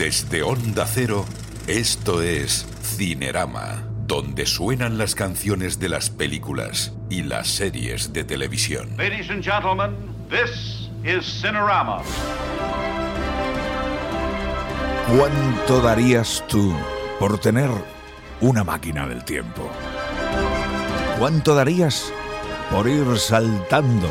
[0.00, 1.26] Desde Onda Cero,
[1.66, 8.96] esto es Cinerama, donde suenan las canciones de las películas y las series de televisión.
[8.96, 9.94] Ladies and gentlemen,
[10.30, 12.00] this is Cinerama.
[15.14, 16.74] ¿Cuánto darías tú
[17.18, 17.68] por tener
[18.40, 19.70] una máquina del tiempo?
[21.18, 22.10] ¿Cuánto darías
[22.70, 24.08] por ir saltando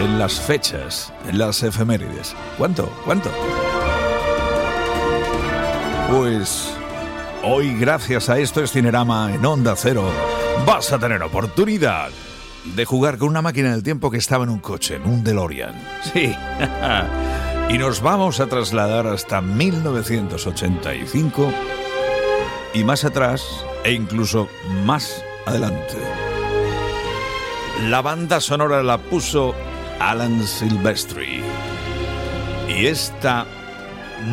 [0.00, 2.36] en las fechas, en las efemérides?
[2.56, 2.86] ¿Cuánto?
[3.04, 3.32] ¿Cuánto?
[6.08, 6.74] Pues
[7.44, 10.10] hoy, gracias a esto es Cinerama en Onda Cero,
[10.66, 12.08] vas a tener oportunidad
[12.64, 15.74] de jugar con una máquina del tiempo que estaba en un coche, en un DeLorean.
[16.12, 16.34] Sí.
[17.68, 21.52] y nos vamos a trasladar hasta 1985
[22.72, 23.42] y más atrás
[23.84, 24.48] e incluso
[24.86, 25.98] más adelante.
[27.84, 29.54] La banda sonora la puso
[30.00, 31.42] Alan Silvestri.
[32.68, 33.44] Y esta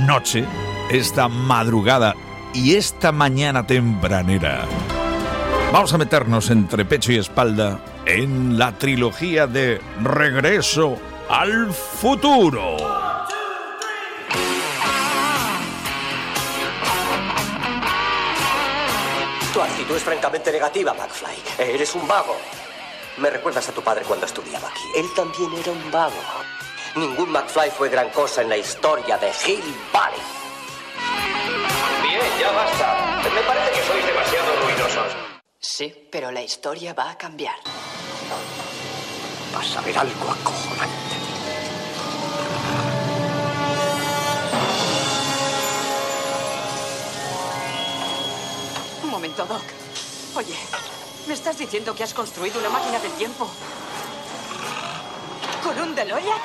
[0.07, 0.45] noche,
[0.89, 2.15] esta madrugada
[2.53, 4.65] y esta mañana tempranera,
[5.73, 10.97] vamos a meternos entre pecho y espalda en la trilogía de Regreso
[11.27, 12.77] al futuro.
[19.53, 21.35] Tu actitud es francamente negativa, McFly.
[21.73, 22.35] Eres un vago.
[23.17, 24.83] Me recuerdas a tu padre cuando estudiaba aquí.
[24.97, 26.13] Él también era un vago.
[26.95, 30.44] Ningún McFly fue gran cosa en la historia de Hill Valley.
[32.39, 33.29] Ya basta.
[33.33, 35.15] Me parece que sois demasiado ruidosos.
[35.59, 37.55] Sí, pero la historia va a cambiar.
[39.53, 41.15] Vas a ver algo acojonante.
[49.03, 49.63] Un momento, Doc.
[50.35, 50.55] Oye,
[51.27, 53.49] ¿me estás diciendo que has construido una máquina del tiempo?
[55.63, 56.39] ¿Con un DeLorean?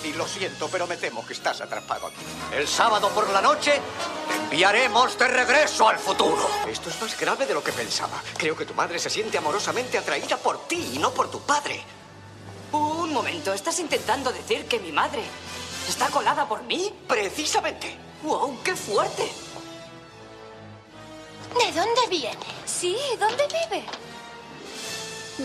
[0.00, 2.16] Marty, lo siento, pero me temo que estás atrapado aquí.
[2.56, 3.80] El sábado por la noche
[4.28, 6.48] te enviaremos de regreso al futuro.
[6.66, 8.22] Esto es más grave de lo que pensaba.
[8.38, 11.82] Creo que tu madre se siente amorosamente atraída por ti y no por tu padre.
[12.72, 15.22] Un momento, ¿estás intentando decir que mi madre
[15.86, 16.94] está colada por mí?
[17.06, 17.94] Precisamente.
[18.22, 19.30] ¡Wow, qué fuerte!
[21.58, 22.46] ¿De dónde viene?
[22.64, 23.84] Sí, ¿dónde vive?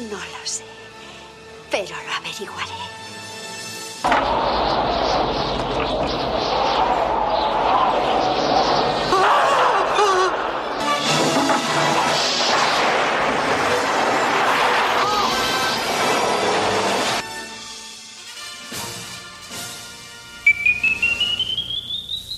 [0.09, 0.63] No lo sé,
[1.69, 3.04] pero lo averiguaré.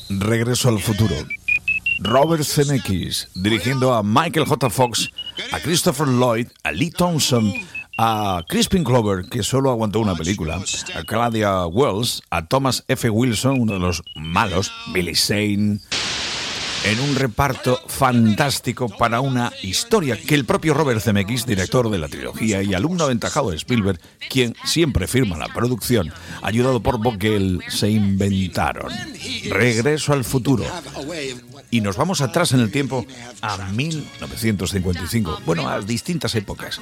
[0.10, 1.16] Regreso al futuro.
[2.00, 4.70] Robert Zemeckis dirigiendo a Michael J.
[4.70, 5.10] Fox,
[5.52, 7.54] a Christopher Lloyd, a Lee Thompson,
[7.98, 10.62] a Crispin Clover, que solo aguantó una película,
[10.96, 13.10] a Claudia Wells, a Thomas F.
[13.10, 15.80] Wilson, uno de los malos, Billy Zane,
[16.86, 22.08] en un reparto fantástico para una historia que el propio Robert Zemeckis, director de la
[22.08, 27.90] trilogía y alumno aventajado de Spielberg, quien siempre firma la producción, ayudado por Vogel, se
[27.90, 28.92] inventaron.
[29.50, 30.66] Regreso al futuro.
[31.72, 33.06] Y nos vamos atrás en el tiempo
[33.42, 36.80] a 1955, bueno, a distintas épocas.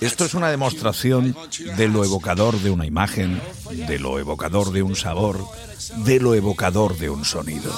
[0.00, 1.36] Esto es una demostración
[1.76, 5.46] de lo evocador de una imagen, de lo evocador de un sabor,
[6.04, 7.70] de lo evocador de un sonido.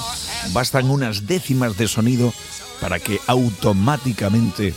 [0.53, 2.33] Bastan unas décimas de sonido
[2.79, 4.73] para que automáticamente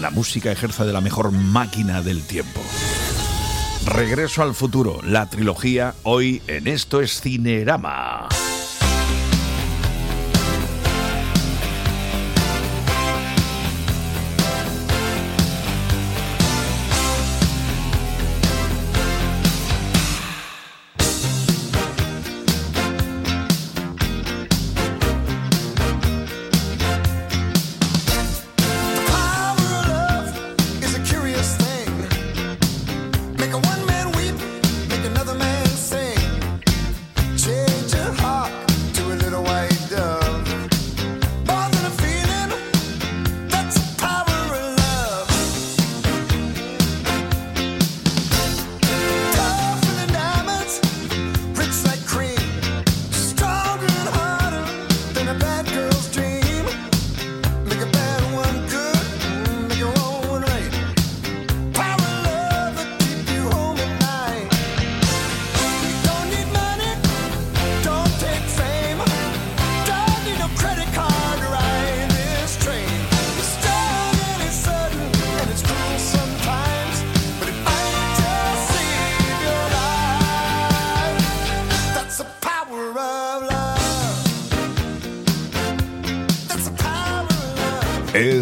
[0.00, 2.60] la música ejerza de la mejor máquina del tiempo.
[3.86, 8.28] Regreso al futuro, la trilogía hoy en Esto es Cinerama.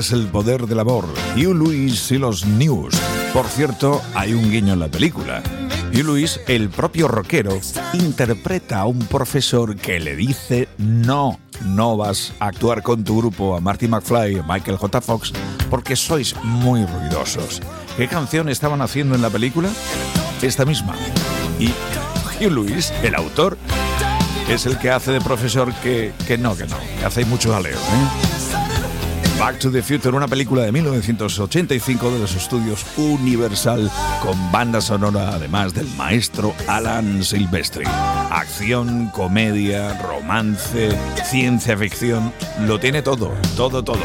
[0.00, 1.05] Es el poder del amor.
[1.37, 2.99] Hugh Lewis y los News.
[3.35, 5.43] Por cierto, hay un guiño en la película.
[5.93, 7.61] Hugh Lewis, el propio rockero,
[7.93, 13.55] interpreta a un profesor que le dice no, no vas a actuar con tu grupo
[13.55, 15.02] a Marty McFly y Michael J.
[15.02, 15.35] Fox
[15.69, 17.61] porque sois muy ruidosos.
[17.99, 19.69] ¿Qué canción estaban haciendo en la película?
[20.41, 20.94] Esta misma.
[21.58, 21.69] Y
[22.43, 23.58] Hugh Lewis, el autor,
[24.49, 27.76] es el que hace de profesor que, que no, que no, que hace mucho jaleo.
[27.76, 28.30] ¿eh?
[29.41, 33.91] Back to the Future, una película de 1985 de los estudios Universal,
[34.23, 37.87] con banda sonora además del maestro Alan Silvestri.
[37.87, 40.91] Acción, comedia, romance,
[41.25, 42.35] ciencia ficción,
[42.67, 44.05] lo tiene todo, todo, todo.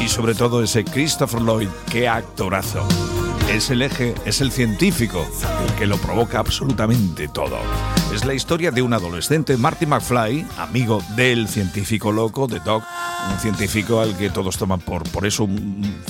[0.00, 2.84] Y sobre todo ese Christopher Lloyd, qué actorazo.
[3.48, 5.26] Es el eje, es el científico,
[5.66, 7.58] el que lo provoca absolutamente todo.
[8.14, 12.82] Es la historia de un adolescente, Marty McFly, amigo del científico loco, de Doc,
[13.30, 15.48] un científico al que todos toman por, por eso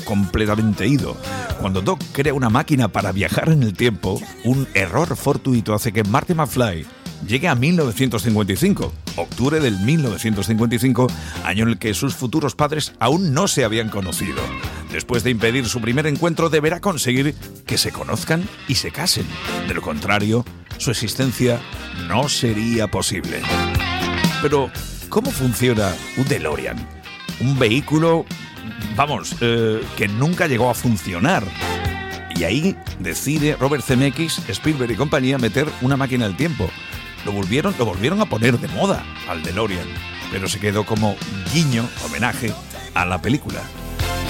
[0.04, 1.16] completamente ido.
[1.60, 6.04] Cuando Doc crea una máquina para viajar en el tiempo, un error fortuito hace que
[6.04, 6.86] Marty McFly
[7.26, 11.06] llegue a 1955, octubre del 1955,
[11.44, 14.42] año en el que sus futuros padres aún no se habían conocido.
[14.92, 17.34] Después de impedir su primer encuentro, deberá conseguir
[17.66, 19.26] que se conozcan y se casen.
[19.66, 20.44] De lo contrario,
[20.76, 21.60] su existencia
[22.08, 23.40] no sería posible.
[24.42, 24.70] Pero,
[25.08, 26.76] ¿cómo funciona un DeLorean?
[27.40, 28.26] Un vehículo,
[28.94, 31.42] vamos, eh, que nunca llegó a funcionar.
[32.36, 36.68] Y ahí decide Robert Zemeckis, Spielberg y compañía meter una máquina del tiempo.
[37.24, 39.86] Lo volvieron, lo volvieron a poner de moda al DeLorean,
[40.30, 41.16] pero se quedó como
[41.54, 42.52] guiño, homenaje
[42.94, 43.62] a la película.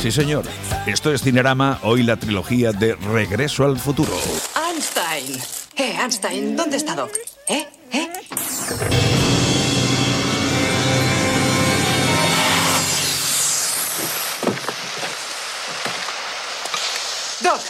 [0.00, 0.44] Sí, señor.
[0.86, 4.12] Esto es Cinerama, hoy la trilogía de Regreso al futuro.
[4.68, 5.40] Einstein.
[5.76, 7.12] Eh, Einstein, ¿dónde está Doc?
[7.48, 7.68] ¿Eh?
[7.92, 8.08] ¿Eh?
[17.40, 17.60] Doc.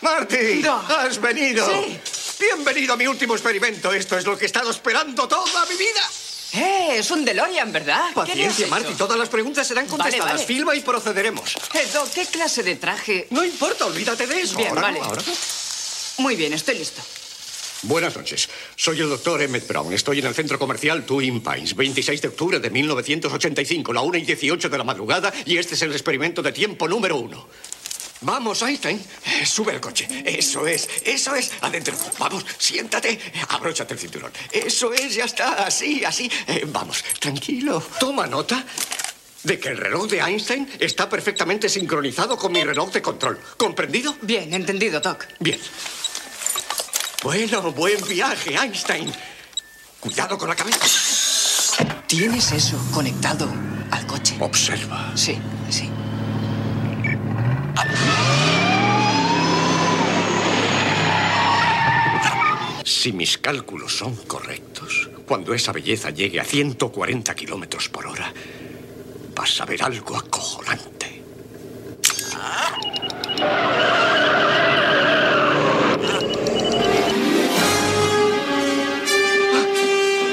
[0.00, 0.90] Marty, Doc.
[0.90, 1.66] has venido.
[1.66, 1.98] Sí.
[2.40, 3.92] Bienvenido a mi último experimento.
[3.92, 6.00] Esto es lo que he estado esperando toda mi vida.
[6.52, 8.08] Eh, es un DeLorean, ¿verdad?
[8.08, 8.66] ¿Qué le has Paciencia?
[8.68, 8.94] Marty.
[8.94, 10.32] Todas las preguntas serán contestadas.
[10.32, 10.44] vale.
[10.46, 11.54] Filma y procederemos.
[11.74, 13.26] Eh, Doc, ¿qué clase de traje?
[13.30, 14.56] No importa, olvídate de eso.
[14.56, 14.98] Bien, ahora vale.
[15.00, 15.32] no, ahora no.
[16.18, 17.02] Muy bien, estoy listo.
[17.82, 18.48] Buenas noches.
[18.74, 19.92] Soy el doctor Emmett Brown.
[19.92, 24.22] Estoy en el centro comercial Twin Pines, 26 de octubre de 1985, la 1 y
[24.22, 27.46] 18 de la madrugada, y este es el experimento de tiempo número uno.
[28.22, 29.00] Vamos, Einstein.
[29.40, 30.08] Eh, Sube al coche.
[30.24, 31.52] Eso es, eso es.
[31.60, 31.94] Adentro.
[32.18, 33.18] Vamos, siéntate.
[33.48, 34.32] Abróchate el cinturón.
[34.50, 35.64] Eso es, ya está.
[35.66, 36.30] Así, así.
[36.46, 37.82] Eh, vamos, tranquilo.
[38.00, 38.64] Toma nota
[39.42, 43.40] de que el reloj de Einstein está perfectamente sincronizado con mi reloj de control.
[43.56, 44.16] ¿Comprendido?
[44.22, 45.26] Bien, entendido, Doc.
[45.38, 45.60] Bien.
[47.22, 49.12] Bueno, buen viaje, Einstein.
[50.00, 50.86] Cuidado con la cabeza.
[52.06, 53.52] ¿Tienes eso conectado
[53.90, 54.36] al coche?
[54.40, 55.12] Observa.
[55.14, 55.38] Sí,
[55.70, 55.90] sí.
[63.08, 68.34] Si mis cálculos son correctos, cuando esa belleza llegue a 140 kilómetros por hora,
[69.34, 71.22] vas a ver algo acojonante.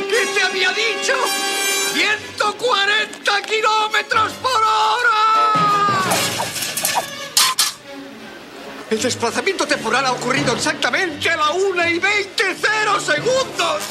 [0.10, 1.14] ¿Qué te había dicho?
[1.94, 4.34] ¡140 kilómetros
[8.96, 13.84] El desplazamiento temporal ha ocurrido exactamente a la 1 y 20 cero segundos.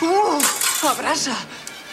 [0.00, 0.86] ¡Uh!
[0.88, 1.36] ¡Abrasa!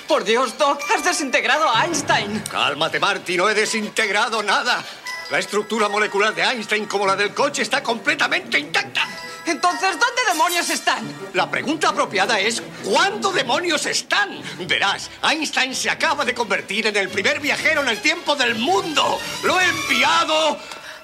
[0.07, 2.39] Por Dios, Doc, has desintegrado a Einstein.
[2.49, 4.81] Cálmate, Marty, no he desintegrado nada.
[5.29, 9.05] La estructura molecular de Einstein, como la del coche, está completamente intacta.
[9.45, 11.03] Entonces, ¿dónde demonios están?
[11.33, 14.41] La pregunta apropiada es, ¿cuándo demonios están?
[14.65, 19.19] Verás, Einstein se acaba de convertir en el primer viajero en el tiempo del mundo.
[19.43, 20.57] Lo he enviado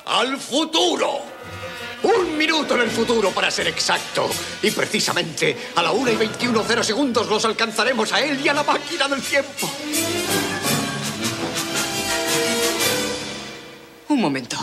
[0.05, 1.21] al futuro.
[2.03, 4.29] Un minuto en el futuro, para ser exacto.
[4.61, 8.53] Y precisamente a la 1 y 21 cero segundos los alcanzaremos a él y a
[8.53, 9.69] la máquina del tiempo.
[14.09, 14.57] Un momento.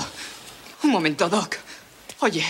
[0.83, 1.57] Un momento, Doc.
[2.21, 2.45] Oye,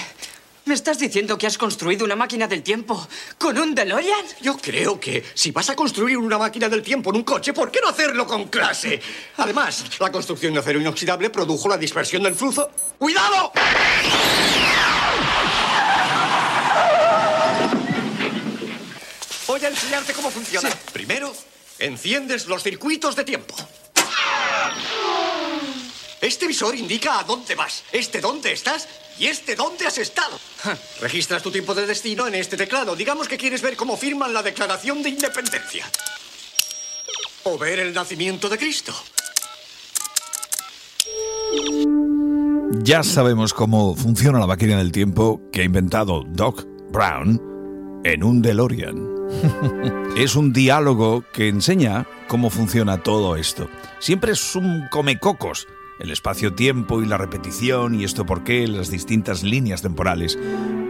[0.65, 4.25] ¿me estás diciendo que has construido una máquina del tiempo con un DeLorean?
[4.41, 7.71] Yo creo que si vas a construir una máquina del tiempo en un coche, ¿por
[7.71, 9.01] qué no hacerlo con clase?
[9.37, 12.71] Además, la construcción de acero inoxidable produjo la dispersión del flujo.
[12.99, 13.53] ¡Cuidado!
[19.47, 20.71] Voy a enseñarte cómo funciona.
[20.93, 21.35] Primero,
[21.79, 23.57] enciendes los circuitos de tiempo.
[26.31, 28.87] Este visor indica a dónde vas, este dónde estás
[29.19, 30.39] y este dónde has estado.
[31.01, 32.95] Registras tu tiempo de destino en este teclado.
[32.95, 35.91] Digamos que quieres ver cómo firman la Declaración de Independencia.
[37.43, 38.95] O ver el nacimiento de Cristo.
[42.85, 47.43] Ya sabemos cómo funciona la máquina del tiempo que ha inventado Doc Brown
[48.05, 49.05] en un DeLorean.
[50.17, 53.69] es un diálogo que enseña cómo funciona todo esto.
[53.99, 55.67] Siempre es un comecocos.
[56.01, 60.39] El espacio-tiempo y la repetición y esto por qué, las distintas líneas temporales.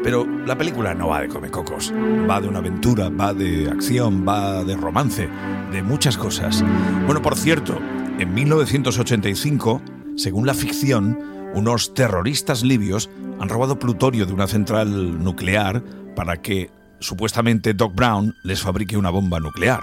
[0.04, 1.92] Pero la película no va de comecocos.
[1.92, 5.28] Va de una aventura, va de acción, va de romance,
[5.72, 6.64] de muchas cosas.
[7.06, 7.76] Bueno, por cierto,
[8.20, 9.82] en 1985,
[10.16, 11.18] según la ficción,
[11.54, 15.82] unos terroristas libios han robado plutonio de una central nuclear
[16.14, 19.82] para que supuestamente Doc Brown les fabrique una bomba nuclear.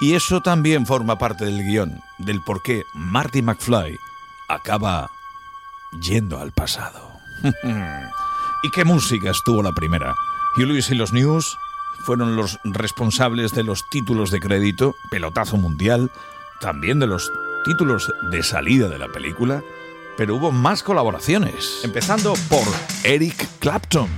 [0.00, 4.09] Y eso también forma parte del guion, del por qué Marty McFly
[4.50, 5.10] acaba
[6.02, 7.12] yendo al pasado.
[8.62, 10.14] ¿Y qué música estuvo la primera?
[10.56, 11.56] Hugh Lewis y los News
[12.04, 16.10] fueron los responsables de los títulos de crédito, pelotazo mundial,
[16.60, 17.32] también de los
[17.64, 19.62] títulos de salida de la película,
[20.16, 22.64] pero hubo más colaboraciones, empezando por
[23.04, 24.08] Eric Clapton.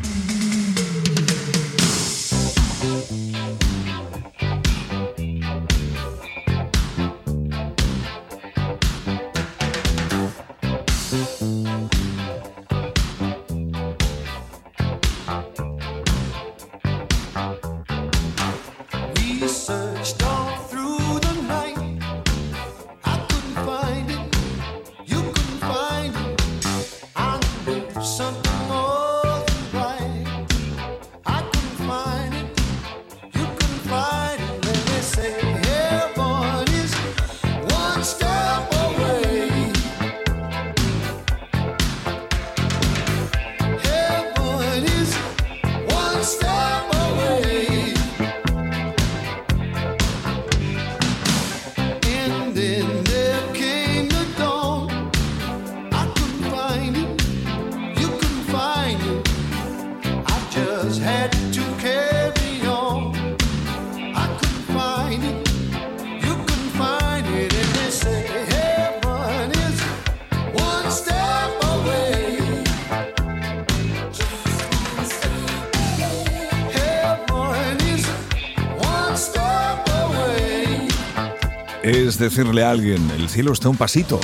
[82.22, 84.20] Decirle a alguien, el cielo está un pasito.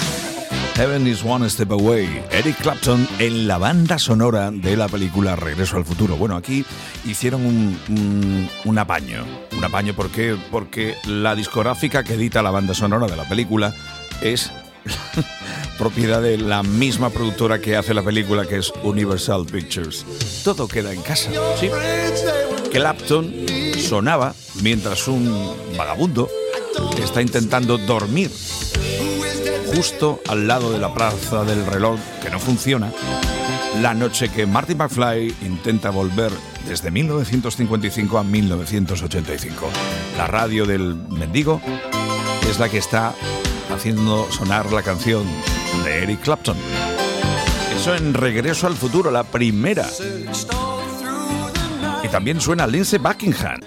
[0.77, 2.23] Heaven is one step away.
[2.31, 6.17] Eric Clapton en la banda sonora de la película Regreso al futuro.
[6.17, 6.65] Bueno, aquí
[7.05, 9.25] hicieron un, apaño.
[9.57, 10.37] Un apaño ¿por qué?
[10.53, 13.75] porque la discográfica que edita la banda sonora de la película
[14.21, 14.53] es
[15.79, 20.07] propiedad de la misma productora que hace la película, que es Universal Pictures.
[20.45, 21.31] Todo queda en casa.
[22.71, 23.35] Clapton
[23.81, 26.29] sonaba mientras un vagabundo
[27.03, 28.31] está intentando dormir
[29.75, 32.93] justo al lado de la plaza del reloj que no funciona
[33.81, 36.33] la noche que Marty McFly intenta volver
[36.67, 39.71] desde 1955 a 1985.
[40.17, 41.61] La radio del mendigo
[42.49, 43.15] es la que está
[43.73, 45.25] haciendo sonar la canción
[45.85, 46.57] de Eric Clapton.
[47.77, 49.87] Eso en Regreso al Futuro, la primera.
[52.03, 53.61] Y también suena Lindsey Buckingham.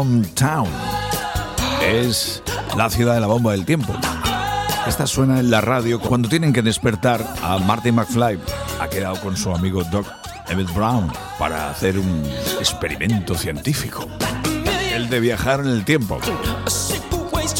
[0.00, 0.68] Time Bomb Town.
[1.82, 2.42] Es
[2.74, 3.94] la ciudad de la bomba del tiempo.
[4.86, 8.38] Esta suena en la radio cuando tienen que despertar a Marty McFly.
[8.80, 10.06] Ha quedado con su amigo Doc
[10.48, 12.24] Emmett Brown para hacer un
[12.58, 14.06] experimento científico.
[14.94, 16.18] El de viajar en el tiempo.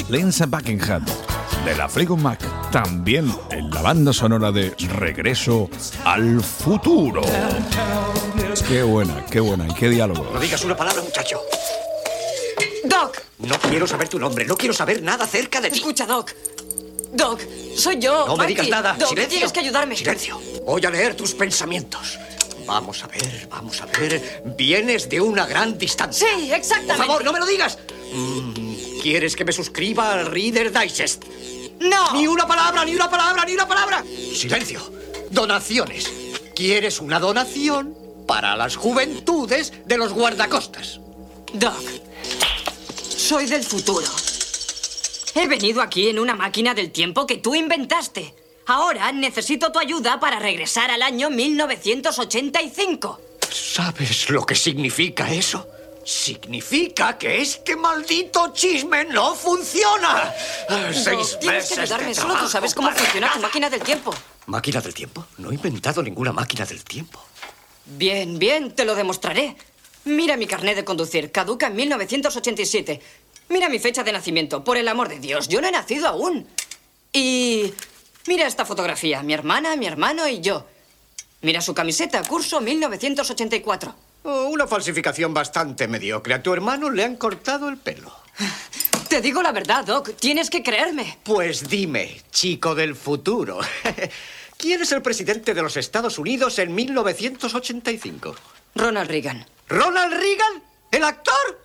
[0.09, 1.05] Lindsay Buckingham
[1.67, 5.69] de la Fleetwood Mac también en la banda sonora de Regreso
[6.05, 7.21] al Futuro.
[8.67, 10.31] Qué buena, qué buena y qué diálogo.
[10.33, 11.39] No digas una palabra, muchacho.
[12.85, 15.79] Doc, No quiero saber tu nombre, no quiero saber nada acerca de ti.
[15.79, 16.33] escucha, Doc.
[17.13, 17.41] Doc,
[17.77, 18.27] soy yo.
[18.27, 18.95] No me digas nada.
[18.99, 19.31] Doc, Silencio.
[19.31, 19.97] tienes que ayudarme.
[19.97, 20.41] Silencio.
[20.65, 22.19] Voy a leer tus pensamientos.
[22.67, 24.43] Vamos a ver, vamos a ver.
[24.57, 26.27] Vienes de una gran distancia.
[26.39, 26.97] Sí, exactamente.
[26.99, 27.79] Por favor, no me lo digas.
[28.13, 31.25] Mm, ¿Quieres que me suscriba al Reader Digest?
[31.81, 32.13] No.
[32.13, 34.05] Ni una palabra, ni una palabra, ni una palabra.
[34.37, 34.81] Silencio.
[35.31, 36.09] Donaciones.
[36.55, 37.97] ¿Quieres una donación
[38.27, 41.01] para las juventudes de los guardacostas?
[41.55, 41.75] Doc,
[43.31, 44.09] soy del futuro.
[45.37, 48.35] He venido aquí en una máquina del tiempo que tú inventaste.
[48.67, 53.21] Ahora necesito tu ayuda para regresar al año 1985.
[53.49, 55.65] ¿Sabes lo que significa eso?
[56.05, 60.35] Significa que este maldito chisme no funciona.
[60.69, 62.07] Ah, Seis tienes meses que ayudarme.
[62.09, 64.13] de Solo tú sabes cómo funciona tu máquina del tiempo.
[64.47, 65.25] ¿Máquina del tiempo?
[65.39, 67.23] No he inventado ninguna máquina del tiempo.
[67.87, 69.57] Bien, bien, te lo demostraré.
[70.05, 73.03] Mira mi carnet de conducir, caduca en 1987.
[73.51, 76.47] Mira mi fecha de nacimiento, por el amor de Dios, yo no he nacido aún.
[77.13, 77.75] Y
[78.29, 80.69] mira esta fotografía, mi hermana, mi hermano y yo.
[81.41, 83.95] Mira su camiseta, curso 1984.
[84.23, 86.35] Oh, una falsificación bastante mediocre.
[86.35, 88.15] A tu hermano le han cortado el pelo.
[89.09, 91.19] Te digo la verdad, Doc, tienes que creerme.
[91.25, 93.59] Pues dime, chico del futuro.
[94.59, 98.37] ¿Quién es el presidente de los Estados Unidos en 1985?
[98.77, 99.45] Ronald Reagan.
[99.69, 100.63] ¿Ronald Reagan?
[100.93, 101.61] ¿El actor?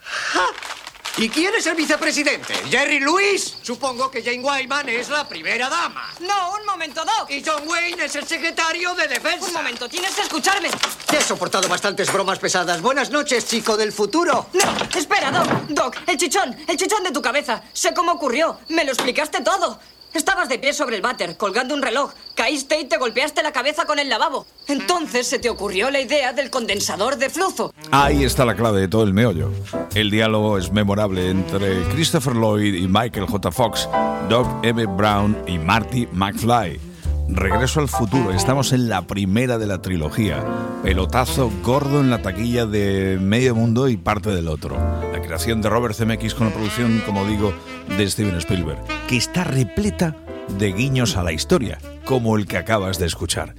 [0.00, 0.77] ¡Ja!
[1.20, 2.54] ¿Y quién es el vicepresidente?
[2.70, 3.56] ¿Jerry Lewis?
[3.62, 6.14] Supongo que Jane Wyman es la primera dama.
[6.20, 7.28] No, un momento, Doc.
[7.28, 9.46] Y John Wayne es el secretario de defensa.
[9.46, 10.68] Un momento, tienes que escucharme.
[11.12, 12.80] He soportado bastantes bromas pesadas.
[12.80, 14.46] Buenas noches, chico del futuro.
[14.52, 15.48] No, espera, Doc.
[15.70, 17.64] Doc, el chichón, el chichón de tu cabeza.
[17.72, 18.60] Sé cómo ocurrió.
[18.68, 19.80] Me lo explicaste todo.
[20.14, 22.12] Estabas de pie sobre el váter, colgando un reloj.
[22.34, 24.46] Caíste y te golpeaste la cabeza con el lavabo.
[24.66, 27.72] Entonces se te ocurrió la idea del condensador de flujo.
[27.90, 29.50] Ahí está la clave de todo el meollo.
[29.94, 33.52] El diálogo es memorable entre Christopher Lloyd y Michael J.
[33.52, 33.88] Fox,
[34.28, 34.86] Doc M.
[34.86, 36.87] Brown y Marty McFly.
[37.28, 40.42] Regreso al futuro, estamos en la primera de la trilogía.
[40.82, 44.76] Pelotazo gordo en la taquilla de medio mundo y parte del otro.
[45.12, 47.52] La creación de Robert Zemeckis con la producción, como digo,
[47.96, 50.16] de Steven Spielberg, que está repleta
[50.58, 53.54] de guiños a la historia, como el que acabas de escuchar.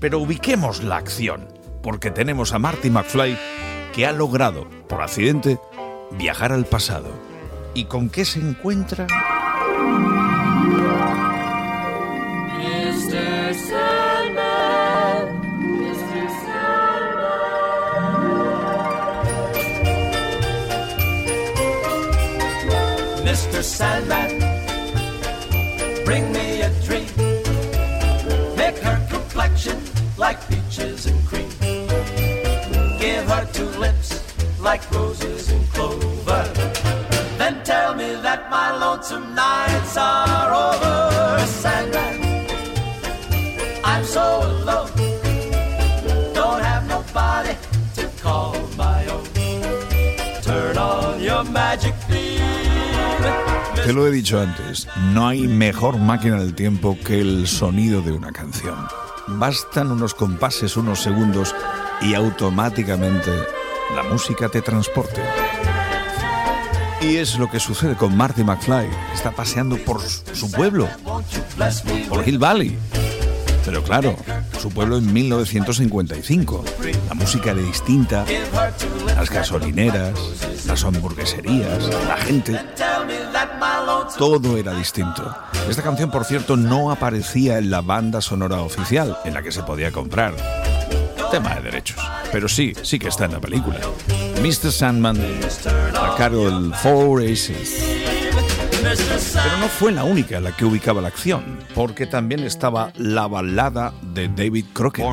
[0.00, 1.48] Pero ubiquemos la acción,
[1.82, 3.38] porque tenemos a Marty McFly
[3.94, 5.58] que ha logrado, por accidente,
[6.18, 7.08] viajar al pasado.
[7.72, 9.06] ¿Y con qué se encuentra?
[23.64, 24.38] Sandman.
[26.04, 27.08] Bring me a dream.
[28.56, 29.80] Make her complexion
[30.18, 31.48] like peaches and cream.
[32.98, 34.22] Give her two lips
[34.60, 36.44] like roses and clover.
[37.38, 41.46] Then tell me that my lonesome nights are over.
[41.46, 42.46] Sandman,
[43.82, 44.93] I'm so alone.
[53.84, 58.12] Te lo he dicho antes, no hay mejor máquina del tiempo que el sonido de
[58.12, 58.76] una canción.
[59.26, 61.54] Bastan unos compases, unos segundos
[62.00, 63.30] y automáticamente
[63.94, 65.20] la música te transporte.
[67.02, 68.88] Y es lo que sucede con Marty McFly.
[69.12, 70.88] Está paseando por su pueblo,
[72.08, 72.78] por Hill Valley.
[73.66, 74.16] Pero claro,
[74.58, 76.64] su pueblo en 1955.
[77.08, 78.24] La música era distinta,
[79.14, 80.18] las gasolineras,
[80.66, 82.60] las hamburgueserías, la gente,
[84.16, 85.34] todo era distinto.
[85.68, 89.62] Esta canción, por cierto, no aparecía en la banda sonora oficial, en la que se
[89.62, 90.34] podía comprar.
[91.30, 91.98] Tema de derechos.
[92.30, 93.80] Pero sí, sí que está en la película.
[94.40, 94.70] Mr.
[94.70, 95.18] Sandman,
[95.96, 97.82] a cargo del Four Aces.
[99.32, 103.94] Pero no fue la única la que ubicaba la acción, porque también estaba la balada
[104.02, 105.04] de David Crockett.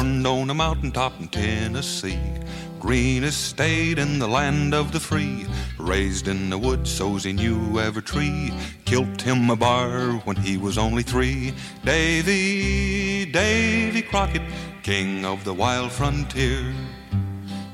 [2.82, 5.46] Green estate in the land of the free.
[5.78, 8.52] Raised in the woods, so's he knew every tree.
[8.86, 11.54] Killed him a bar when he was only three.
[11.86, 14.42] Davy, Davy Crockett,
[14.82, 16.74] king of the wild frontier.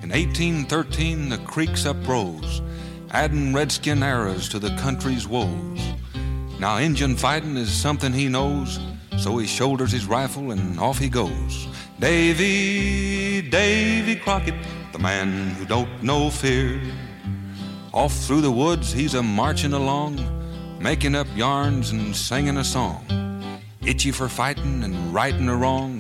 [0.04, 2.62] In 1813, the creeks uprose,
[3.12, 5.80] adding redskin arrows to the country's woes.
[6.60, 8.78] Now, Injun fighting is something he knows,
[9.18, 11.68] so he shoulders his rifle and off he goes.
[11.98, 14.54] Davy, Davy Crockett,
[14.98, 16.82] the man who don't know fear.
[17.94, 20.18] Off through the woods he's a marching along,
[20.80, 23.06] making up yarns and singing a song.
[23.86, 26.00] Itchy for fighting and righting a wrong.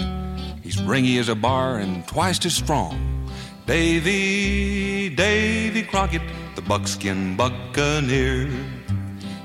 [0.64, 3.30] He's ringy as a bar and twice as strong.
[3.68, 6.24] Davy, Davy Crockett,
[6.56, 8.50] the buckskin buccaneer.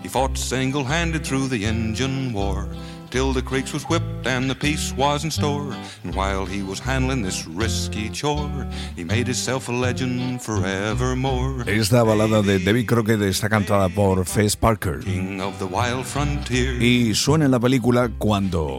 [0.03, 2.69] He fought single handed through the Injun War
[3.12, 5.77] till the creeks was whipped and the peace was in store.
[6.03, 11.64] And while he was handling this risky chore, he made himself a legend forevermore.
[11.66, 15.01] Esta balada de David Crockett está cantada por Fess Parker.
[15.01, 16.83] King of the wild frontier.
[16.83, 18.79] Y suena en la película cuando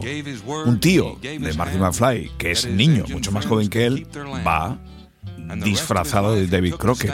[0.66, 4.06] un tío de Marty McFly, que es niño, mucho más joven que él,
[4.44, 4.78] va
[5.62, 7.12] disfrazado de David Crockett.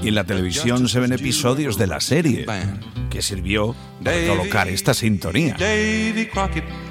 [0.00, 2.46] Y en la televisión se ven episodios de la serie
[3.18, 5.56] que sirvió para colocar esta sintonía.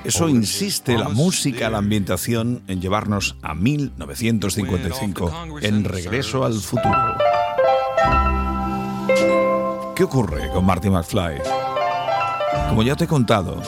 [0.04, 7.16] Eso insiste la música, la ambientación en llevarnos a 1955 en Regreso al Futuro.
[9.96, 11.38] ¿Qué ocurre con Marty McFly?
[12.68, 13.64] Como ya te he contado,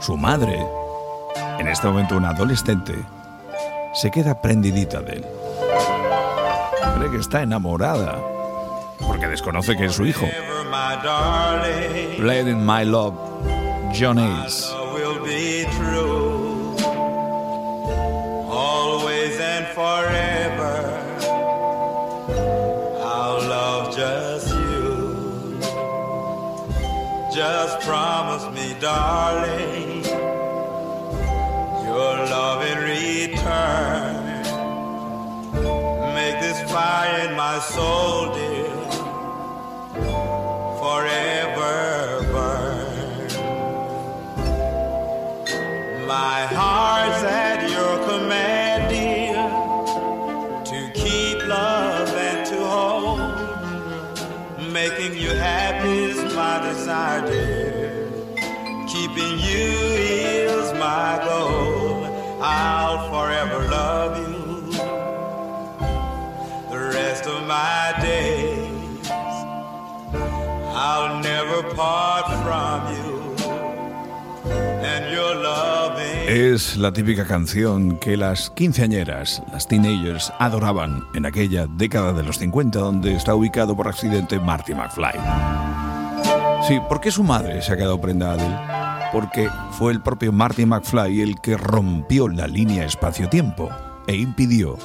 [0.00, 0.64] su madre,
[1.58, 2.94] en este momento una adolescente,
[3.94, 5.24] se queda prendidita de él.
[6.98, 8.22] Cree que está enamorada,
[8.98, 10.26] porque desconoce que es su hijo.
[10.74, 10.96] My
[12.16, 13.14] Played in My Love,
[13.92, 14.72] John Ace.
[14.92, 16.74] will be true.
[18.50, 21.00] Always and forever.
[23.02, 25.60] I'll love just you.
[27.32, 30.04] Just promise me, darling,
[31.86, 34.24] your love in return.
[36.14, 38.43] Make this fire in my soul, dear
[40.94, 43.26] forever burn.
[46.06, 49.42] My heart's at your command, dear,
[50.70, 53.20] to keep love and to hold.
[54.72, 58.08] Making you happy is my desire, dear.
[58.94, 59.70] Keeping you
[60.46, 62.04] is my goal.
[62.40, 63.08] I'll
[76.26, 82.38] Es la típica canción que las quinceañeras, las teenagers, adoraban en aquella década de los
[82.38, 85.12] 50 donde está ubicado por accidente Marty McFly.
[86.66, 88.56] Sí, ¿por qué su madre se ha quedado prendada de él?
[89.12, 93.68] Porque fue el propio Marty McFly el que rompió la línea espacio-tiempo
[94.06, 94.78] e impidió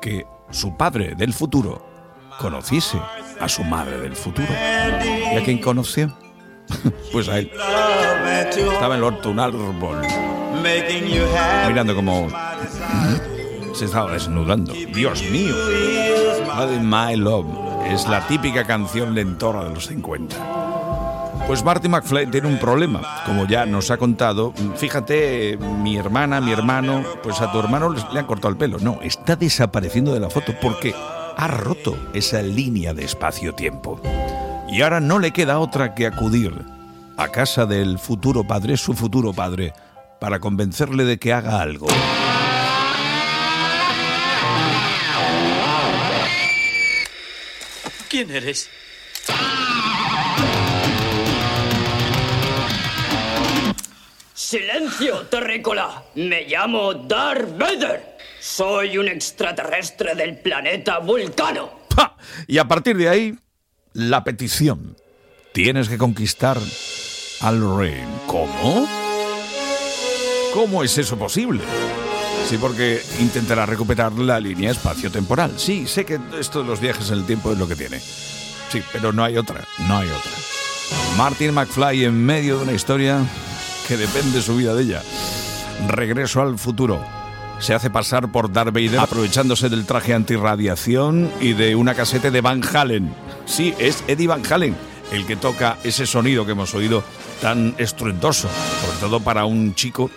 [0.00, 1.86] que su padre del futuro
[2.40, 2.98] conociese
[3.40, 4.48] a su madre del futuro.
[5.32, 6.12] ¿Y a quién conoció?
[7.12, 7.50] pues a él.
[8.50, 10.02] Estaba en el un árbol,
[11.68, 12.28] mirando como
[13.74, 14.72] se estaba desnudando.
[14.72, 15.54] Dios mío.
[16.82, 17.46] My Love
[17.86, 20.36] es la típica canción lentora de los 50.
[21.46, 24.52] Pues Marty McFly tiene un problema, como ya nos ha contado.
[24.76, 28.78] Fíjate, mi hermana, mi hermano, pues a tu hermano le han cortado el pelo.
[28.78, 30.94] No, está desapareciendo de la foto porque
[31.36, 34.00] ha roto esa línea de espacio-tiempo.
[34.68, 36.52] Y ahora no le queda otra que acudir
[37.16, 39.72] a casa del futuro padre, su futuro padre,
[40.20, 41.86] para convencerle de que haga algo.
[48.08, 48.68] ¿Quién eres?
[54.34, 56.02] ¡Silencio, terrícola!
[56.16, 58.18] Me llamo Darth Vader.
[58.40, 61.80] Soy un extraterrestre del planeta Vulcano.
[62.46, 63.38] Y a partir de ahí,
[63.92, 64.96] la petición.
[65.52, 66.56] Tienes que conquistar
[67.40, 68.02] al rey.
[68.26, 68.88] ¿Cómo?
[70.54, 71.62] ¿Cómo es eso posible?
[72.46, 75.58] Sí, porque intentará recuperar la línea espacio-temporal.
[75.58, 78.00] Sí, sé que esto de los viajes en el tiempo es lo que tiene.
[78.00, 80.32] Sí, pero no hay otra, no hay otra.
[81.18, 83.18] Martin McFly en medio de una historia
[83.86, 85.02] que depende su vida de ella.
[85.88, 87.19] Regreso al futuro.
[87.60, 92.40] Se hace pasar por Darth Vader aprovechándose del traje antirradiación y de una casete de
[92.40, 93.14] Van Halen.
[93.46, 94.74] Sí, es Eddie Van Halen
[95.12, 97.02] el que toca ese sonido que hemos oído
[97.40, 98.48] tan estruendoso,
[98.84, 100.10] sobre todo para un chico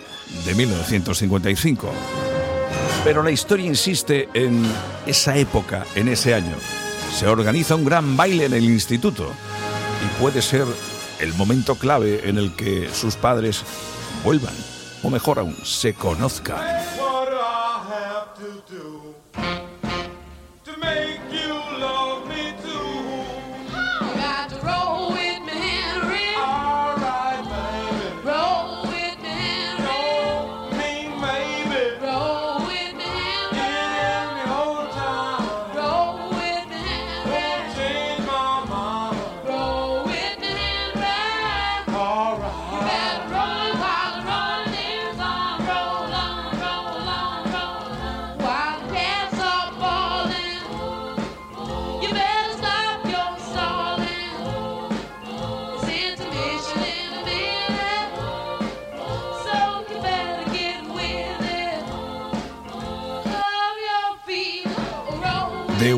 [0.44, 1.90] de 1955.
[3.02, 4.64] Pero la historia insiste en
[5.06, 6.56] esa época, en ese año.
[7.14, 9.30] Se organiza un gran baile en el instituto
[10.04, 10.66] y puede ser
[11.20, 13.62] el momento clave en el que sus padres
[14.24, 14.54] vuelvan,
[15.02, 17.03] o mejor aún, se conozcan.
[18.32, 19.13] To do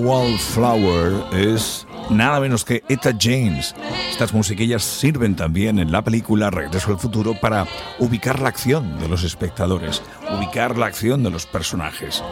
[0.06, 3.74] Wallflower es nada menos que Etta James.
[4.08, 7.66] Estas musiquillas sirven también en la película Regreso al Futuro para
[7.98, 12.22] ubicar la acción de los espectadores, ubicar la acción de los personajes.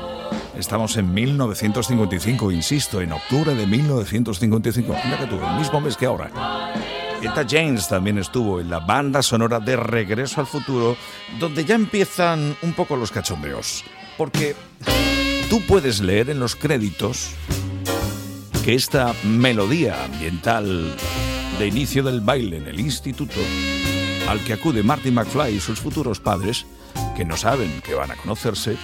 [0.56, 4.94] Estamos en 1955, insisto, en octubre de 1955.
[5.04, 6.30] Mira que tú, el mismo mes que ahora.
[7.22, 10.96] Etta James también estuvo en la banda sonora de Regreso al Futuro,
[11.40, 13.82] donde ya empiezan un poco los cachondeos.
[14.16, 14.54] Porque
[15.50, 17.30] tú puedes leer en los créditos
[18.64, 20.96] que esta melodía ambiental
[21.59, 23.38] de inicio del baile en el instituto,
[24.27, 26.64] al que acude Marty McFly y sus futuros padres,
[27.14, 28.79] que no saben que van a conocerse,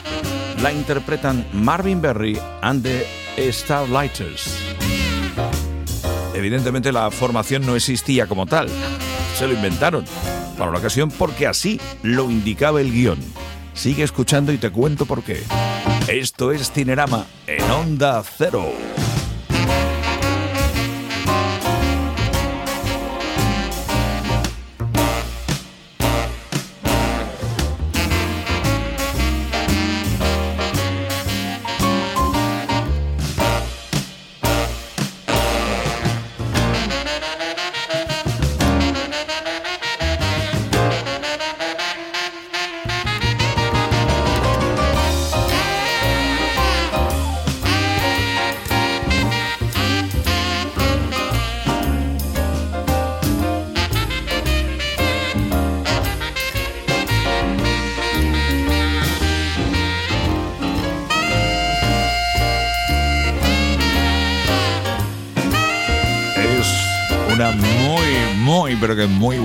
[0.63, 3.07] la interpretan Marvin Berry and the
[3.51, 4.55] Starlighters.
[6.35, 8.69] Evidentemente la formación no existía como tal,
[9.35, 10.05] se lo inventaron
[10.59, 13.19] para la ocasión porque así lo indicaba el guion.
[13.73, 15.43] Sigue escuchando y te cuento por qué.
[16.07, 18.71] Esto es Cinerama en Onda Cero.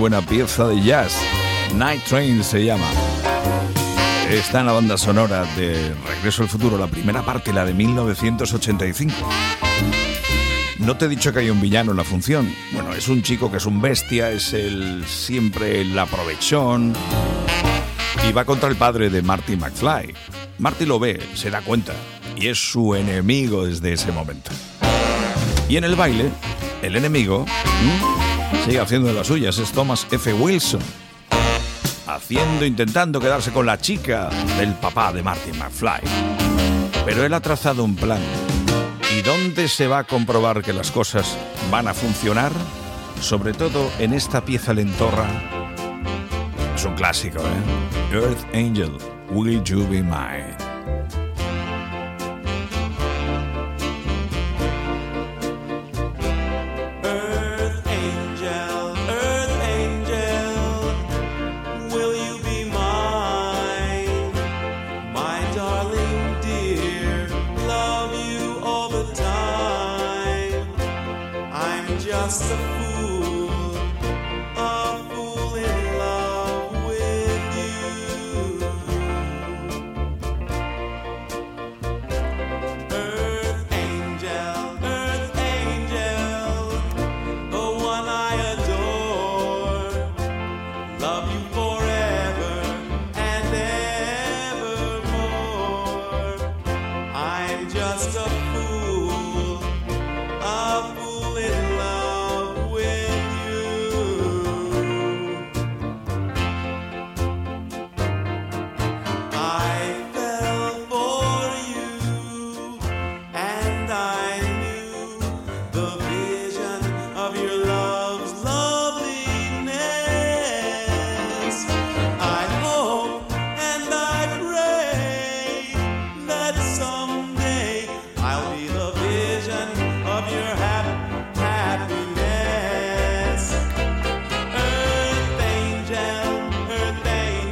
[0.08, 1.20] Buena pieza de jazz.
[1.74, 2.86] Night Train se llama.
[4.30, 9.12] Está en la banda sonora de Regreso al Futuro, la primera parte, la de 1985.
[10.78, 12.54] No te he dicho que hay un villano en la función.
[12.72, 16.94] Bueno, es un chico que es un bestia, es el siempre el aprovechón.
[18.28, 20.14] Y va contra el padre de Marty McFly.
[20.60, 21.94] Marty lo ve, se da cuenta,
[22.36, 24.52] y es su enemigo desde ese momento.
[25.68, 26.30] Y en el baile,
[26.82, 27.44] el enemigo.
[28.64, 30.32] Sigue haciendo de las suyas, es Thomas F.
[30.32, 30.80] Wilson.
[32.06, 36.00] Haciendo, intentando quedarse con la chica del papá de Marty McFly.
[37.04, 38.20] Pero él ha trazado un plan.
[39.16, 41.36] ¿Y dónde se va a comprobar que las cosas
[41.70, 42.52] van a funcionar?
[43.20, 45.26] Sobre todo en esta pieza lentorra.
[46.74, 48.14] Es un clásico, ¿eh?
[48.14, 48.92] Earth Angel,
[49.30, 50.55] Will You Be Mine?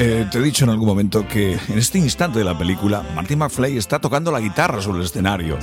[0.06, 3.36] Eh, te he dicho en algún momento que en este instante de la película, Marty
[3.36, 5.56] McFly está tocando la guitarra sobre el escenario.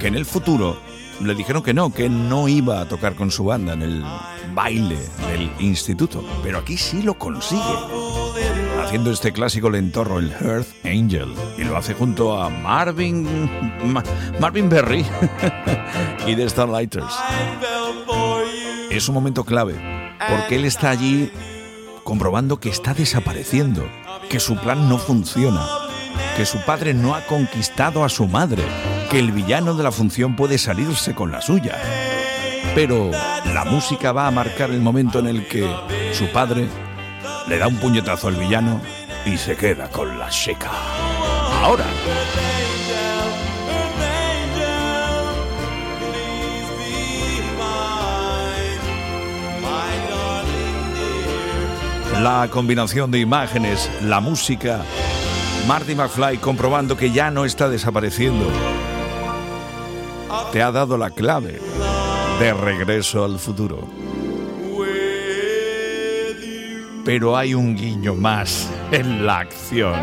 [0.00, 0.78] Que en el futuro
[1.20, 4.04] le dijeron que no, que no iba a tocar con su banda en el
[4.54, 4.96] baile
[5.30, 6.24] del instituto.
[6.42, 7.60] Pero aquí sí lo consigue.
[8.82, 11.28] Haciendo este clásico lentorro, el Earth Angel.
[11.58, 13.28] Y lo hace junto a Marvin.
[13.84, 14.02] Ma-
[14.40, 15.04] Marvin Berry
[16.26, 17.14] y The Starlighters.
[18.90, 19.74] Es un momento clave,
[20.30, 21.30] porque él está allí
[22.04, 23.86] comprobando que está desapareciendo,
[24.28, 25.66] que su plan no funciona,
[26.36, 28.62] que su padre no ha conquistado a su madre,
[29.10, 31.76] que el villano de la función puede salirse con la suya.
[32.74, 33.10] Pero
[33.54, 35.68] la música va a marcar el momento en el que
[36.12, 36.68] su padre
[37.48, 38.80] le da un puñetazo al villano
[39.24, 40.70] y se queda con la chica.
[41.62, 41.84] Ahora.
[52.22, 54.82] La combinación de imágenes, la música.
[55.66, 58.46] Marty McFly comprobando que ya no está desapareciendo.
[60.52, 61.58] Te ha dado la clave
[62.38, 63.88] de regreso al futuro.
[67.06, 69.98] Pero hay un guiño más en la acción.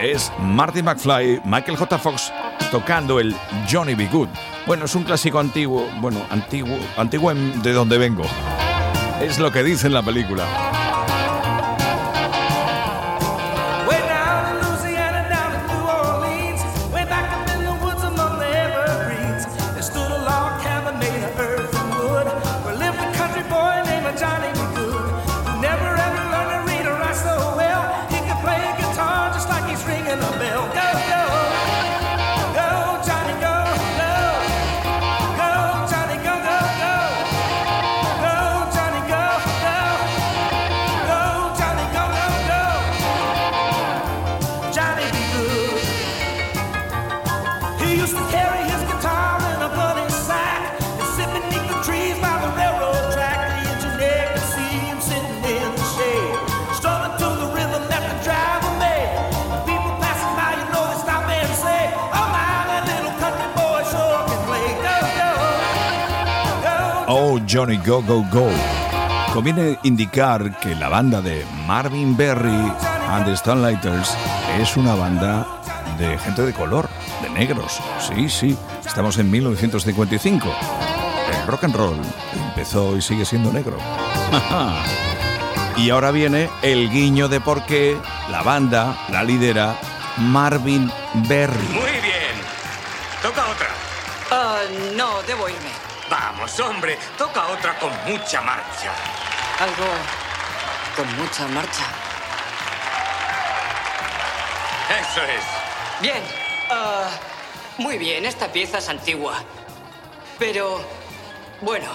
[0.00, 1.96] Es Marty McFly, Michael J.
[1.98, 2.32] Fox
[2.72, 3.36] tocando el
[3.70, 4.08] Johnny B.
[4.08, 4.30] Good.
[4.66, 8.24] Bueno, es un clásico antiguo, bueno, antiguo, antiguo de donde vengo.
[9.22, 10.81] Es lo que dice en la película.
[67.52, 68.48] Johnny Go Go Go.
[69.34, 72.72] Conviene indicar que la banda de Marvin Berry
[73.10, 74.16] and the Starlighters
[74.58, 75.46] es una banda
[75.98, 76.88] de gente de color,
[77.20, 77.78] de negros.
[78.00, 80.48] Sí, sí, estamos en 1955.
[81.30, 82.00] El rock and roll
[82.32, 83.76] empezó y sigue siendo negro.
[85.76, 87.98] y ahora viene el guiño de por qué
[88.30, 89.76] la banda la lidera
[90.16, 90.90] Marvin
[91.28, 91.68] Berry.
[91.68, 92.34] Muy bien.
[93.20, 93.68] Toca otra.
[94.30, 94.60] Ah,
[94.96, 95.91] no, debo irme.
[96.58, 96.98] Vamos, hombre.
[97.16, 98.92] Toca otra con mucha marcha.
[99.58, 99.86] Algo
[100.96, 101.84] con mucha marcha.
[105.00, 105.44] Eso es.
[106.00, 106.22] Bien.
[106.70, 107.08] ah,
[107.78, 109.42] muy bien, esta pieza es antigua.
[110.38, 110.84] Pero,
[111.60, 111.88] bueno,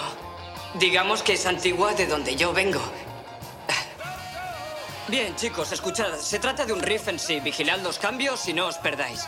[0.76, 2.82] digamos que es antigua de donde yo vengo.
[5.08, 6.16] Bien, chicos, escuchad.
[6.16, 7.40] Se trata de un riff en sí.
[7.40, 9.28] Vigilad los cambios y no os perdáis.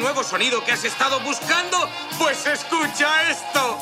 [0.00, 1.76] Nuevo sonido que has estado buscando?
[2.18, 3.78] Pues escucha esto.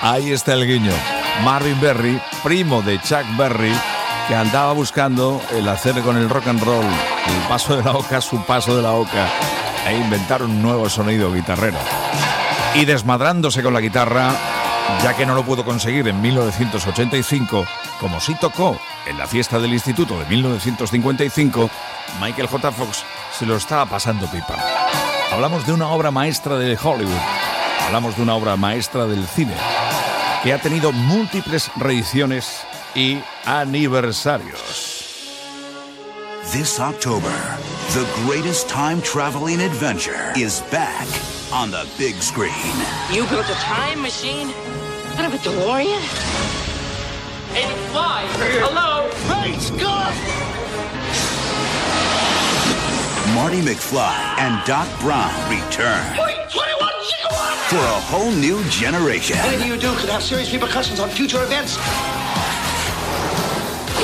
[0.02, 0.92] Ahí está el guiño.
[1.44, 3.72] Marvin Berry, primo de Chuck Berry,
[4.28, 8.20] que andaba buscando el hacer con el rock and roll, el paso de la oca,
[8.20, 9.28] su paso de la oca,
[9.86, 11.78] e inventar un nuevo sonido guitarrero.
[12.74, 14.32] Y desmadrándose con la guitarra,
[15.02, 17.66] ya que no lo pudo conseguir en 1985,
[18.00, 21.70] como sí tocó en la fiesta del instituto de 1955,
[22.20, 22.72] Michael J.
[22.72, 23.04] Fox
[23.36, 24.56] se lo estaba pasando pipa.
[25.32, 27.18] Hablamos de una obra maestra de Hollywood,
[27.86, 29.54] hablamos de una obra maestra del cine,
[30.42, 32.62] que ha tenido múltiples reediciones
[32.94, 34.94] y aniversarios.
[36.52, 37.32] This October,
[37.92, 41.06] the greatest time traveling adventure is back
[41.52, 42.52] on the big screen.
[43.12, 44.52] You built a time machine?
[45.18, 46.55] Out of a DeLorean?
[47.56, 48.28] 85!
[48.68, 49.08] Hello?
[49.32, 50.12] Great Scott!
[53.34, 57.72] Marty McFly and Doc Brown return Wait, 21 gigawatts!
[57.72, 59.38] for a whole new generation.
[59.38, 61.78] Anything you do could have serious repercussions on future events.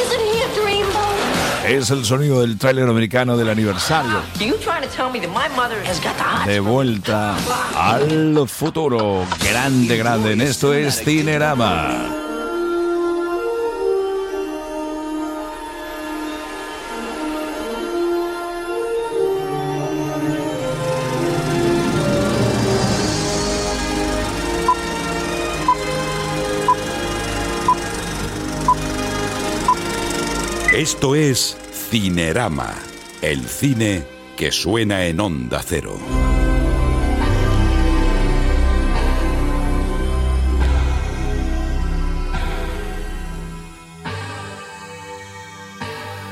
[0.00, 1.66] Isn't he a dreamboat?
[1.68, 4.16] Es el sonido del tráiler americano del aniversario.
[4.16, 7.36] Are you trying to tell me that my mother has got the hot De vuelta
[7.76, 9.26] al futuro.
[9.40, 10.32] Grande, grande.
[10.32, 12.21] En esto es Cinerama.
[30.83, 32.74] Esto es Cinerama,
[33.20, 34.05] el cine
[34.37, 35.97] que suena en onda cero.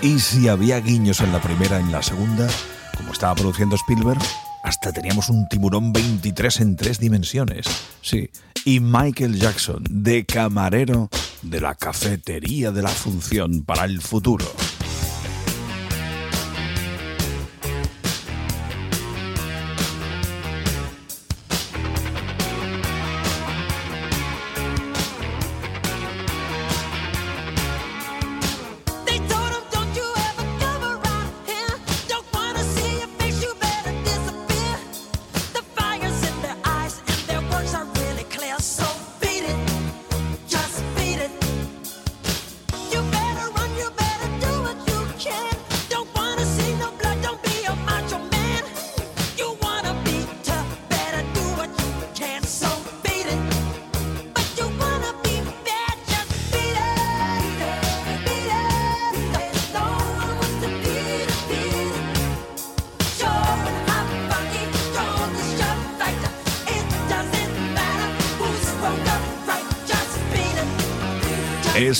[0.02, 2.48] Y si había guiños en la primera, en la segunda,
[2.96, 4.18] como estaba produciendo Spielberg,
[4.64, 7.66] hasta teníamos un tiburón 23 en tres dimensiones.
[8.02, 8.28] Sí,
[8.64, 11.08] y Michael Jackson, de camarero
[11.42, 14.46] de la cafetería de la función para el futuro.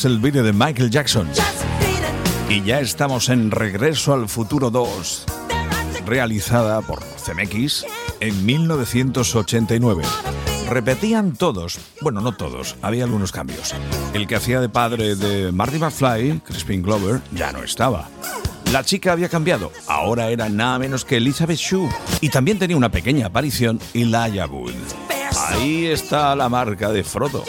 [0.01, 1.29] Es el vídeo de Michael Jackson.
[2.49, 5.27] Y ya estamos en Regreso al Futuro 2,
[6.07, 7.85] realizada por CMX
[8.19, 10.03] en 1989.
[10.71, 13.75] Repetían todos, bueno, no todos, había algunos cambios.
[14.15, 18.09] El que hacía de padre de Marty McFly, Crispin Glover, ya no estaba.
[18.73, 21.91] La chica había cambiado, ahora era nada menos que Elizabeth Shue.
[22.23, 24.73] Y también tenía una pequeña aparición Elijah Wood.
[25.51, 27.45] Ahí está la marca de Frodo.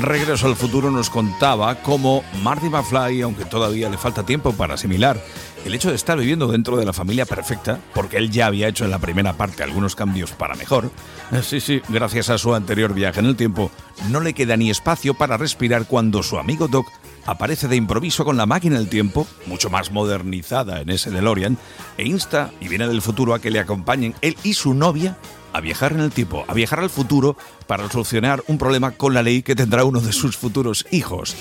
[0.00, 5.20] Regreso al futuro nos contaba cómo Marty McFly, aunque todavía le falta tiempo para asimilar
[5.64, 8.84] el hecho de estar viviendo dentro de la familia perfecta, porque él ya había hecho
[8.84, 10.90] en la primera parte algunos cambios para mejor,
[11.32, 13.70] eh, sí, sí, gracias a su anterior viaje en el tiempo,
[14.08, 16.86] no le queda ni espacio para respirar cuando su amigo Doc
[17.26, 21.58] aparece de improviso con la máquina del tiempo, mucho más modernizada en ese DeLorean,
[21.98, 25.18] e insta y viene del futuro a que le acompañen él y su novia
[25.52, 27.36] a viajar en el tiempo, a viajar al futuro
[27.66, 31.36] para solucionar un problema con la ley que tendrá uno de sus futuros hijos.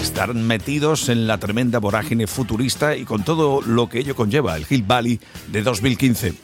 [0.00, 4.66] Están metidos en la tremenda vorágine futurista y con todo lo que ello conlleva, el
[4.68, 6.34] Hill Valley de 2015.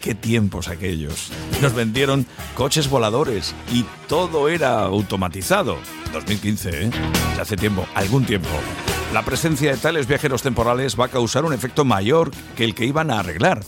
[0.00, 1.30] Qué tiempos aquellos.
[1.62, 5.78] Nos vendieron coches voladores y todo era automatizado.
[6.12, 6.90] 2015, ¿eh?
[7.36, 8.50] Ya hace tiempo, algún tiempo.
[9.14, 12.84] La presencia de tales viajeros temporales va a causar un efecto mayor que el que
[12.84, 13.62] iban a arreglar.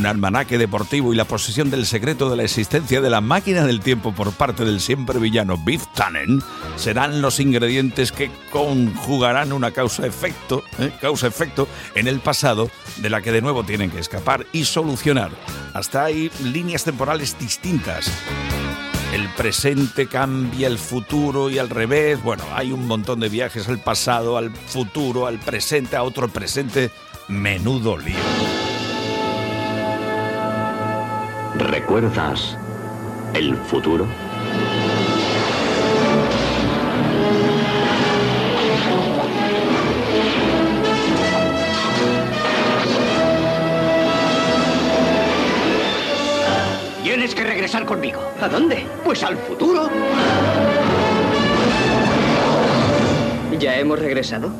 [0.00, 3.80] Un almanaque deportivo y la posesión del secreto de la existencia de la máquina del
[3.80, 6.42] tiempo por parte del siempre villano Biff Tannen
[6.76, 10.90] serán los ingredientes que conjugarán una causa-efecto, ¿eh?
[11.02, 15.32] causa-efecto en el pasado de la que de nuevo tienen que escapar y solucionar.
[15.74, 18.10] Hasta hay líneas temporales distintas.
[19.12, 22.22] El presente cambia el futuro y al revés.
[22.22, 26.90] Bueno, hay un montón de viajes al pasado, al futuro, al presente, a otro presente.
[27.28, 28.69] Menudo lío.
[31.90, 32.56] ¿Recuerdas
[33.34, 34.06] el futuro?
[47.02, 48.20] Tienes que regresar conmigo.
[48.40, 48.86] ¿A dónde?
[49.04, 49.90] Pues al futuro.
[53.58, 54.52] ¿Ya hemos regresado?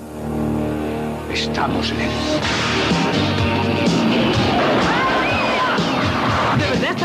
[1.32, 2.10] Estamos en él.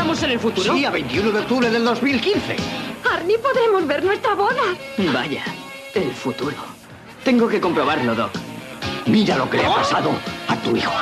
[0.06, 0.72] Estamos en el futuro?
[0.72, 2.56] Sí, a 21 de octubre del 2015.
[3.12, 4.62] Arnie, podremos ver nuestra boda.
[5.12, 5.44] Vaya,
[5.94, 6.54] el futuro.
[7.24, 8.30] Tengo que comprobarlo, Doc.
[9.06, 10.12] Mira lo que le ha pasado
[10.46, 10.92] a tu hijo.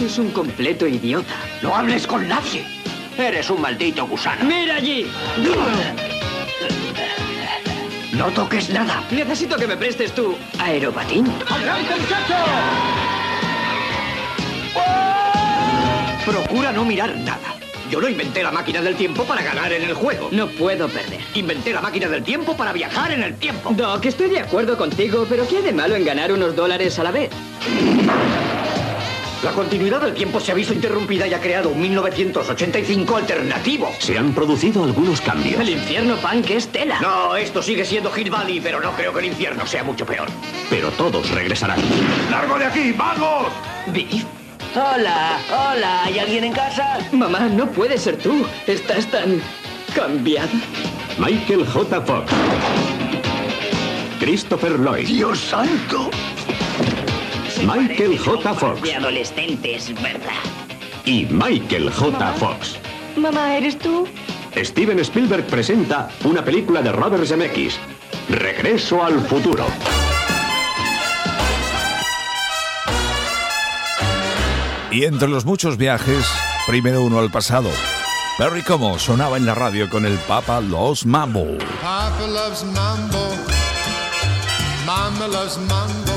[0.00, 1.34] Es un completo idiota.
[1.60, 2.64] No hables con nadie.
[3.18, 4.44] Eres un maldito gusano.
[4.44, 5.06] ¡Mira allí!
[8.14, 9.04] No toques nada.
[9.10, 11.30] Necesito que me prestes tu aeropatín.
[11.50, 13.21] ¡Adelante, muchacho!
[16.24, 17.56] Procura no mirar nada.
[17.90, 20.28] Yo no inventé la máquina del tiempo para ganar en el juego.
[20.30, 21.20] No puedo perder.
[21.34, 23.70] Inventé la máquina del tiempo para viajar en el tiempo.
[23.74, 27.02] Doc, estoy de acuerdo contigo, pero ¿qué hay de malo en ganar unos dólares a
[27.02, 27.30] la vez?
[29.42, 33.90] La continuidad del tiempo se ha visto interrumpida y ha creado un 1985 alternativo.
[33.98, 35.60] Se han producido algunos cambios.
[35.60, 37.00] El infierno punk es tela.
[37.00, 40.28] No, esto sigue siendo Hill Valley, pero no creo que el infierno sea mucho peor.
[40.70, 41.80] Pero todos regresarán.
[42.30, 42.92] ¡Largo de aquí!
[42.92, 43.48] ¡Vamos!
[43.88, 44.24] Biff.
[44.74, 46.98] Hola, hola, ¿hay alguien en casa?
[47.12, 48.46] Mamá, no puede ser tú.
[48.66, 49.42] Estás tan
[49.94, 50.48] cambiado.
[51.18, 52.00] Michael J.
[52.00, 52.32] Fox.
[54.18, 55.06] Christopher Lloyd.
[55.06, 56.10] ¡Dios santo!
[57.66, 58.54] Michael J.
[58.54, 58.80] Fox.
[58.80, 60.40] De adolescentes, ¿verdad?
[61.04, 62.10] Y Michael J.
[62.18, 62.32] Mamá.
[62.32, 62.78] Fox.
[63.16, 64.08] Mamá, ¿eres tú?
[64.56, 67.78] Steven Spielberg presenta una película de Robert Zemeckis.
[68.30, 69.66] Regreso al futuro.
[74.92, 76.26] Y entre los muchos viajes,
[76.66, 77.70] primero uno al pasado.
[78.36, 81.46] Perry Como sonaba en la radio con el Papa Los Mambo.
[81.80, 83.26] Papa loves mambo.
[84.84, 86.12] Mama loves mambo.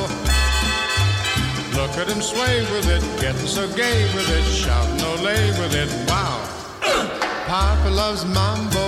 [1.74, 5.90] Look at him sway with it, getting so gay with it, shouting olay with it.
[6.10, 6.40] Wow.
[7.48, 8.85] Papa loves mambo.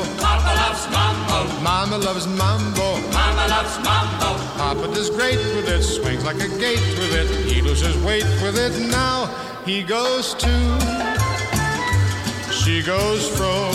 [1.47, 1.63] Papa loves mambo.
[1.63, 3.11] Mama loves mambo.
[3.11, 4.29] Mama loves mambo.
[4.57, 7.27] Papa does great with it, swings like a gate with it.
[7.45, 8.73] He loses weight with it.
[8.91, 9.27] Now
[9.65, 10.53] he goes to.
[12.51, 13.71] She goes fro.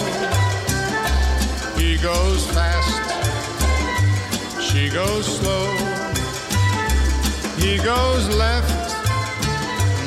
[1.79, 2.93] He goes fast.
[4.61, 5.67] She goes slow.
[7.57, 8.69] He goes left.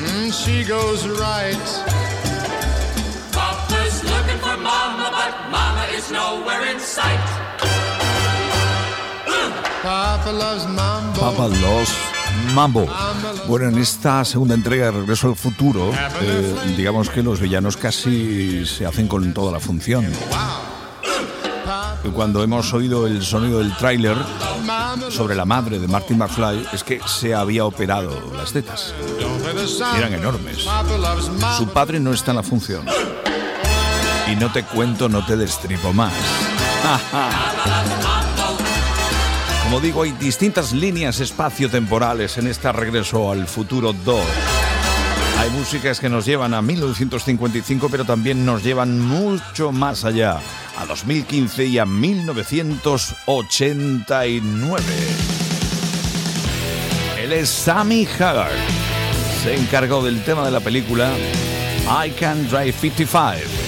[0.05, 1.67] Mm, she goes right.
[3.31, 7.54] Papa's looking for mama, but mama is nowhere in sight.
[9.85, 11.93] Papa loves
[12.55, 12.87] mambo.
[13.47, 18.65] Bueno, en esta segunda entrega de Regreso al Futuro, eh, digamos que los villanos casi
[18.65, 20.07] se hacen con toda la función.
[22.15, 24.17] Cuando hemos oído el sonido del tráiler
[25.09, 28.91] sobre la madre de Martin McFly, es que se había operado las tetas.
[29.97, 30.65] Eran enormes.
[31.57, 32.87] Su padre no está en la función.
[34.31, 36.13] Y no te cuento, no te destripo más.
[39.65, 44.21] Como digo, hay distintas líneas espacio-temporales en esta Regreso al Futuro 2.
[45.39, 50.39] Hay músicas que nos llevan a 1955, pero también nos llevan mucho más allá,
[50.77, 54.83] a 2015 y a 1989.
[57.17, 58.51] Él es Sammy Hagar.
[59.41, 61.11] Se encargó del tema de la película
[62.05, 63.64] I Can Drive 55.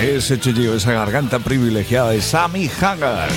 [0.00, 3.28] Ese chillido, esa garganta privilegiada de Sammy Hagar.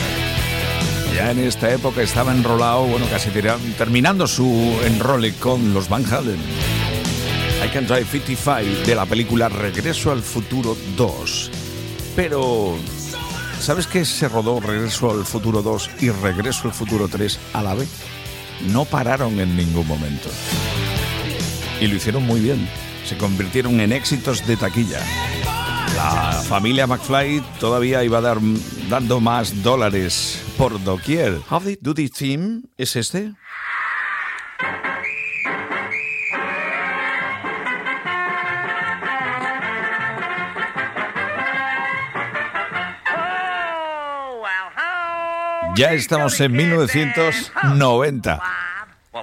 [1.14, 3.32] Ya en esta época estaba enrolado, bueno, casi
[3.78, 6.39] terminando su enrole con los Van Halen.
[7.66, 11.51] I Can Drive 55 de la película Regreso al Futuro 2.
[12.16, 12.78] Pero,
[13.59, 17.74] ¿sabes que se rodó Regreso al Futuro 2 y Regreso al Futuro 3 a la
[17.74, 17.89] vez?
[18.70, 20.30] No pararon en ningún momento.
[21.82, 22.70] Y lo hicieron muy bien.
[23.05, 25.01] Se convirtieron en éxitos de taquilla.
[25.96, 28.38] La familia McFly todavía iba a dar
[28.89, 31.39] dando más dólares por doquier.
[31.50, 33.34] How they do this theme es este.
[45.76, 48.62] Ya estamos en 1990.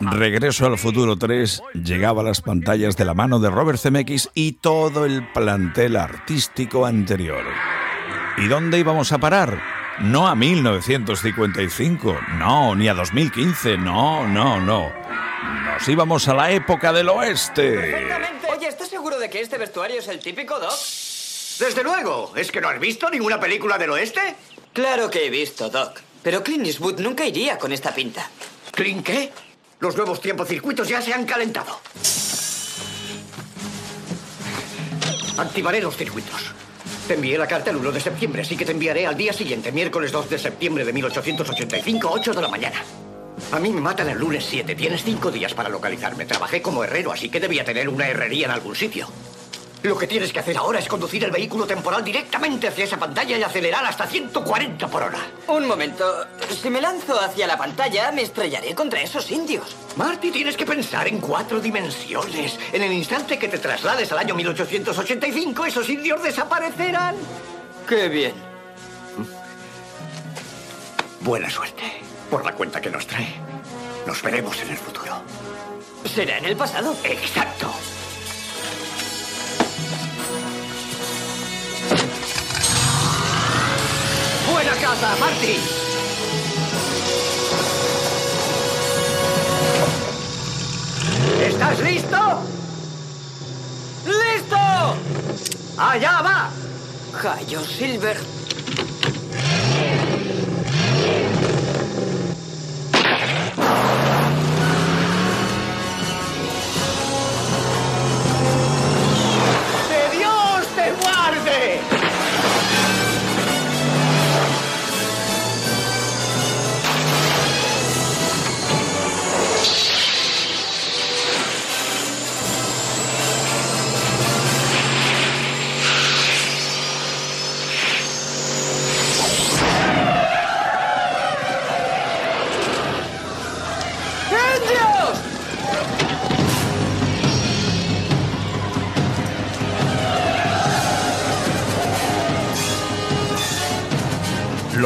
[0.01, 4.53] Regreso al futuro 3 llegaba a las pantallas de la mano de Robert Zemeckis y
[4.53, 7.45] todo el plantel artístico anterior.
[8.39, 9.61] ¿Y dónde íbamos a parar?
[9.99, 14.91] No a 1955, no, ni a 2015, no, no, no.
[15.65, 17.95] Nos íbamos a la época del oeste.
[18.57, 20.73] Oye, ¿estás seguro de que este vestuario es el típico, Doc?
[21.59, 22.33] Desde luego.
[22.37, 24.21] ¿Es que no has visto ninguna película del oeste?
[24.73, 26.01] Claro que he visto, Doc.
[26.23, 28.31] Pero Clint Eastwood nunca iría con esta pinta.
[28.73, 29.33] ¿Clint qué?
[29.81, 31.81] Los nuevos tiempocircuitos ya se han calentado.
[35.39, 36.53] Activaré los circuitos.
[37.09, 39.73] Te envié la carta el 1 de septiembre, así que te enviaré al día siguiente,
[39.73, 42.85] miércoles 2 de septiembre de 1885, 8 de la mañana.
[43.53, 44.75] A mí me matan el lunes 7.
[44.75, 46.27] Tienes cinco días para localizarme.
[46.27, 49.09] Trabajé como herrero, así que debía tener una herrería en algún sitio.
[49.83, 53.39] Lo que tienes que hacer ahora es conducir el vehículo temporal directamente hacia esa pantalla
[53.39, 55.19] y acelerar hasta 140 por hora.
[55.47, 56.27] Un momento.
[56.61, 59.75] Si me lanzo hacia la pantalla, me estrellaré contra esos indios.
[59.97, 62.59] Marty, tienes que pensar en cuatro dimensiones.
[62.73, 67.17] En el instante que te traslades al año 1885, esos indios desaparecerán.
[67.89, 68.35] ¡Qué bien!
[71.21, 71.83] Buena suerte.
[72.31, 73.35] Por la cuenta que nos trae.
[74.07, 75.23] Nos veremos en el futuro.
[76.05, 76.95] ¿Será en el pasado?
[77.05, 77.73] Exacto.
[84.81, 85.57] Casa, Marty.
[91.47, 92.19] ¿Estás listo?
[94.07, 94.57] ¡Listo!
[95.77, 96.51] ¡Allá va!
[97.13, 98.40] Jayo Silver.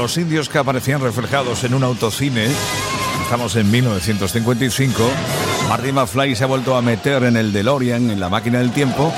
[0.05, 2.46] Los indios que aparecían reflejados en un autocine,
[3.22, 5.02] estamos en 1955,
[5.66, 9.11] Marty McFly se ha vuelto a meter en el DeLorean, en la máquina del tiempo,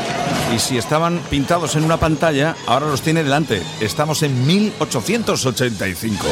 [0.54, 3.64] y si estaban pintados en una pantalla, ahora los tiene delante.
[3.80, 6.24] Estamos en 1885,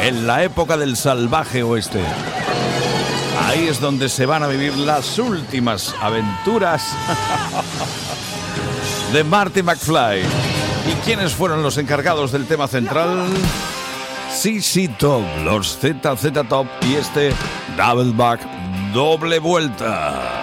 [0.00, 2.00] en la época del salvaje oeste.
[3.48, 6.82] Ahí es donde se van a vivir las últimas aventuras
[9.12, 10.22] de Marty McFly.
[10.90, 13.26] ¿Y quiénes fueron los encargados del tema central?
[14.32, 17.32] CC Top, los ZZ Top y este
[17.76, 18.40] Double Back,
[18.94, 20.39] doble vuelta.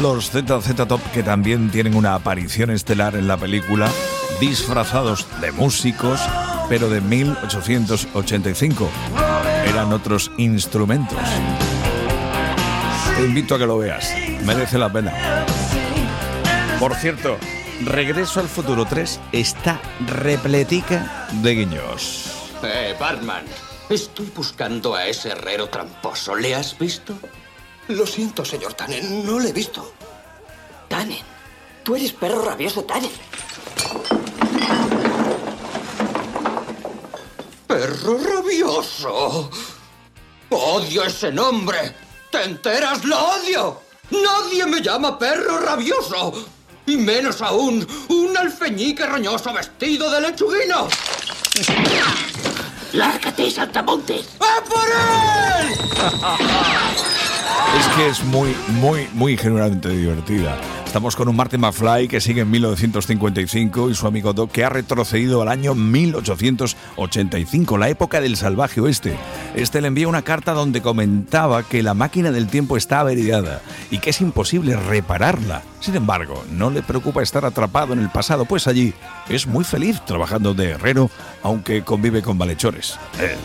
[0.00, 3.90] Los ZZ Top que también tienen una aparición estelar en la película,
[4.38, 6.20] disfrazados de músicos,
[6.68, 8.90] pero de 1885.
[9.66, 11.18] Eran otros instrumentos.
[13.16, 14.12] Te invito a que lo veas,
[14.44, 15.14] merece la pena.
[16.78, 17.38] Por cierto,
[17.84, 22.50] Regreso al Futuro 3 está repletica de guiños.
[22.62, 23.44] Eh, Batman,
[23.88, 26.34] estoy buscando a ese herrero tramposo.
[26.34, 27.14] ¿Le has visto?
[27.88, 29.92] Lo siento, señor Tannen, no le he visto.
[30.88, 31.20] Tannen.
[31.84, 33.10] Tú eres perro rabioso, Tannen.
[37.66, 39.50] ¡Perro rabioso!
[40.50, 41.94] ¡Odio ese nombre!
[42.30, 43.04] ¿Te enteras?
[43.04, 43.80] ¡Lo odio!
[44.10, 46.32] ¡Nadie me llama perro rabioso!
[46.86, 50.88] Y menos aún, un alfeñique roñoso vestido de lechuguino.
[52.92, 54.28] ¡Lárgate, saltamontes!
[54.40, 55.74] ¡A por él!
[57.78, 60.56] Es que es muy, muy, muy genuinamente divertida.
[60.96, 64.70] Estamos con un Martin McFly que sigue en 1955 y su amigo Doc que ha
[64.70, 69.14] retrocedido al año 1885, la época del salvaje oeste.
[69.54, 73.98] Este le envía una carta donde comentaba que la máquina del tiempo está averiada y
[73.98, 75.64] que es imposible repararla.
[75.80, 78.94] Sin embargo, no le preocupa estar atrapado en el pasado, pues allí
[79.28, 81.10] es muy feliz trabajando de herrero,
[81.42, 82.98] aunque convive con malhechores.
[83.20, 83.36] Eh,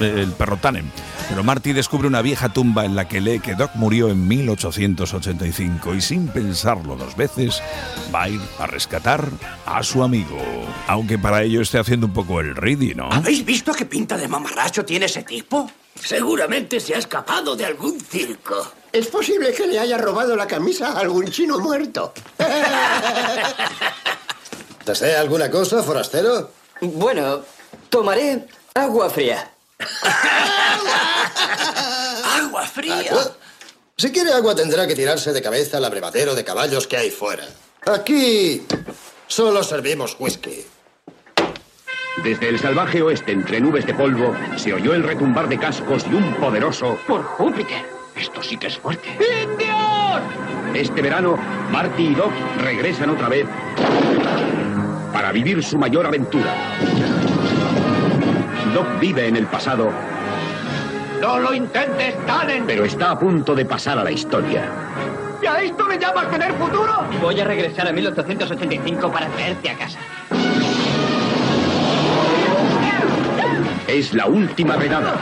[0.00, 0.90] el perro Tannen.
[1.28, 5.94] Pero Marty descubre una vieja tumba en la que lee que Doc murió en 1885
[5.94, 7.62] y sin pensarlo dos veces
[8.14, 9.24] va a ir a rescatar
[9.64, 10.38] a su amigo.
[10.86, 13.08] Aunque para ello esté haciendo un poco el ready, ¿no?
[13.10, 15.70] ¿Habéis visto qué pinta de mamarracho tiene ese tipo?
[15.94, 18.72] Seguramente se ha escapado de algún circo.
[18.92, 22.12] Es posible que le haya robado la camisa a algún chino muerto.
[24.86, 26.50] ¿Desea alguna cosa, forastero?
[26.80, 27.40] Bueno,
[27.90, 29.50] tomaré agua fría.
[32.40, 33.12] ¡Agua fría!
[34.00, 37.42] Si quiere agua tendrá que tirarse de cabeza al abrevadero de caballos que hay fuera.
[37.84, 38.62] Aquí
[39.26, 40.64] solo servimos whisky.
[42.22, 46.14] Desde el salvaje oeste, entre nubes de polvo, se oyó el retumbar de cascos y
[46.14, 46.96] un poderoso...
[47.08, 47.84] ¡Por Júpiter!
[48.14, 49.08] Esto sí que es fuerte.
[49.42, 50.22] ¡Indios!
[50.74, 51.36] Este verano,
[51.72, 52.30] Marty y Doc
[52.62, 53.46] regresan otra vez
[55.12, 56.54] para vivir su mayor aventura.
[58.72, 59.90] Doc vive en el pasado,
[61.20, 62.64] ¡No lo intentes, Tannen!
[62.66, 64.70] pero está a punto de pasar a la historia.
[65.42, 67.04] ¿Y a esto le llamas tener futuro?
[67.20, 69.98] Voy a regresar a 1885 para traerte a casa.
[73.86, 75.16] Es la última redada.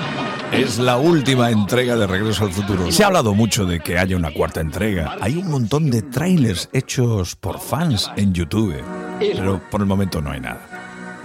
[0.52, 2.90] Es la última entrega de Regreso al Futuro.
[2.90, 5.16] Se ha hablado mucho de que haya una cuarta entrega.
[5.20, 8.80] Hay un montón de trailers hechos por fans en YouTube,
[9.18, 10.75] pero por el momento no hay nada.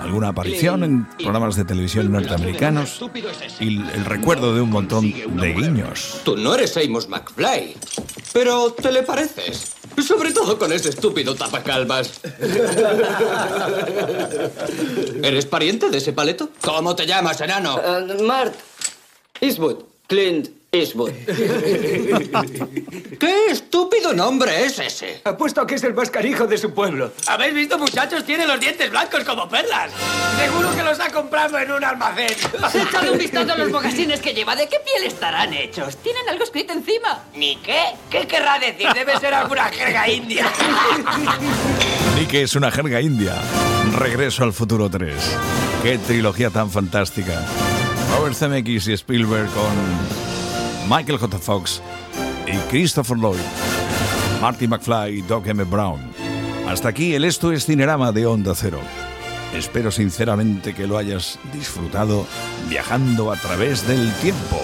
[0.01, 2.99] Alguna aparición en programas de televisión norteamericanos
[3.59, 6.21] y el recuerdo de un montón de guiños.
[6.23, 7.75] Tú no eres Amos McFly,
[8.33, 9.75] pero te le pareces.
[10.01, 12.21] Sobre todo con ese estúpido tapacalvas.
[15.21, 16.49] ¿Eres pariente de ese paleto?
[16.61, 17.75] ¿Cómo te llamas, enano?
[17.75, 18.55] Uh, Mart
[19.39, 19.83] Eastwood.
[20.07, 21.11] Clint Eastwood.
[23.19, 25.19] ¿Qué estúpido nombre es ese?
[25.25, 27.11] Apuesto a que es el más carijo de su pueblo.
[27.27, 28.23] ¿Habéis visto, muchachos?
[28.23, 29.91] Tiene los dientes blancos como perlas.
[30.39, 32.37] Seguro que los ha comprado en un almacén.
[32.73, 34.55] Échale un vistazo a los mocasines que lleva.
[34.55, 35.97] ¿De qué piel estarán hechos?
[35.97, 37.25] ¿Tienen algo escrito encima?
[37.35, 37.87] ¿Ni qué?
[38.09, 38.87] ¿Qué querrá decir?
[38.93, 40.49] Debe ser alguna jerga india.
[42.17, 43.35] Ni que es una jerga india.
[43.97, 45.15] Regreso al Futuro 3.
[45.83, 47.45] Qué trilogía tan fantástica.
[48.15, 50.20] Robert Zemeckis y Spielberg con
[50.91, 51.39] Michael J.
[51.39, 51.81] Fox
[52.45, 53.39] y Christopher Lloyd,
[54.41, 55.63] Marty McFly y Doc M.
[55.63, 56.01] Brown.
[56.67, 58.81] Hasta aquí el Esto es Cinerama de Onda Cero.
[59.55, 62.27] Espero sinceramente que lo hayas disfrutado
[62.67, 64.59] viajando a través del tiempo.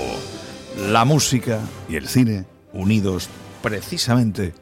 [0.89, 3.29] La música y el cine unidos
[3.63, 4.53] precisamente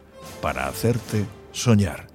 [0.43, 2.14] para hacerte soñar.